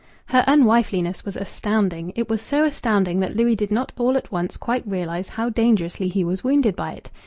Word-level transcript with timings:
Her 0.29 0.43
unwifeliness 0.47 1.23
was 1.23 1.35
astounding; 1.35 2.11
it 2.15 2.27
was 2.27 2.41
so 2.41 2.63
astounding 2.63 3.19
that 3.19 3.35
Louis 3.37 3.55
did 3.55 3.69
not 3.69 3.91
all 3.99 4.17
at 4.17 4.31
once 4.31 4.57
quite 4.57 4.81
realize 4.87 5.29
how 5.29 5.49
dangerously 5.51 6.07
he 6.07 6.23
was 6.23 6.43
wounded 6.43 6.75
by 6.75 6.93
it. 6.93 7.11